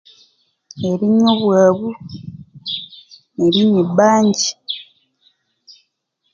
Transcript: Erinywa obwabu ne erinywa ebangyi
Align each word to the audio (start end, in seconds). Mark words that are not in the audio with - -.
Erinywa 0.89 1.29
obwabu 1.35 1.89
ne 3.35 3.41
erinywa 3.45 3.79
ebangyi 3.91 4.49